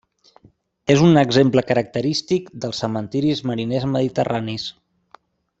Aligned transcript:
És 0.93 1.03
un 1.07 1.19
exemple 1.23 1.63
característic 1.73 2.49
dels 2.65 2.83
cementiris 2.85 3.47
mariners 3.51 3.89
mediterranis. 3.99 4.71